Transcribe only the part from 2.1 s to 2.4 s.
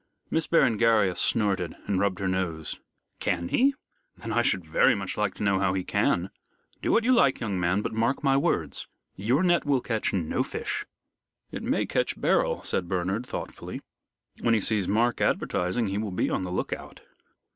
her